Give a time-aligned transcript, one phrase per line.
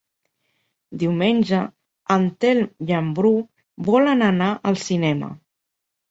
[1.01, 1.57] Diumenge
[2.15, 3.31] en Telm i en Bru
[3.91, 5.29] volen anar al cinema.